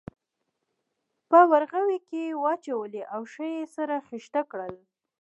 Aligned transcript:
په 1.29 1.39
ورغوي 1.51 1.97
کې 2.07 2.19
یې 2.27 2.37
واچولې 2.43 3.03
او 3.13 3.21
ښه 3.31 3.45
یې 3.55 3.63
سره 3.75 3.95
خیشته 4.07 4.41
کړل. 4.51 4.73